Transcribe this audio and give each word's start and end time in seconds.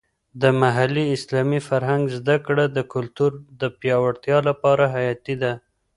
د 0.41 0.43
محلي 0.61 1.05
اسلامي 1.17 1.59
فرهنګ 1.67 2.03
زده 2.17 2.37
کړه 2.45 2.65
د 2.77 2.79
کلتور 2.93 3.31
د 3.61 3.63
پیاوړتیا 3.79 4.37
لپاره 4.49 4.83
حیاتي 4.95 5.35
ده. 5.41 5.53